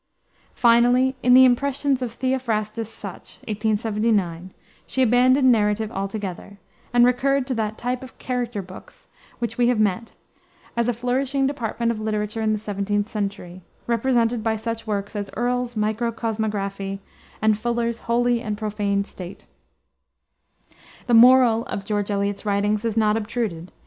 Finally 0.55 1.15
in 1.21 1.35
the 1.35 1.45
Impressions 1.45 2.01
of 2.01 2.13
Theophrastus 2.17 2.89
Such, 2.89 3.37
1879, 3.47 4.51
she 4.87 5.03
abandoned 5.03 5.51
narrative 5.51 5.91
altogether, 5.91 6.57
and 6.91 7.05
recurred 7.05 7.45
to 7.45 7.53
that 7.53 7.77
type 7.77 8.03
of 8.03 8.17
"character" 8.17 8.63
books 8.63 9.09
which 9.37 9.59
we 9.59 9.67
have 9.67 9.79
met, 9.79 10.13
as 10.75 10.87
a 10.89 10.93
flourishing 10.93 11.45
department 11.45 11.91
of 11.91 11.99
literature 11.99 12.41
in 12.41 12.51
the 12.51 12.57
17th 12.57 13.09
century, 13.09 13.61
represented 13.85 14.41
by 14.43 14.55
such 14.55 14.87
works 14.87 15.15
as 15.15 15.29
Earle's 15.37 15.75
Microcosmographie 15.75 16.97
and 17.39 17.55
Fuller's 17.55 17.99
Holy 17.99 18.41
and 18.41 18.57
Profane 18.57 19.03
State. 19.03 19.45
The 21.05 21.13
moral 21.13 21.63
of 21.65 21.85
George 21.85 22.09
Eliot's 22.09 22.43
writings 22.43 22.83
is 22.83 22.97
not 22.97 23.17
obtruded. 23.17 23.71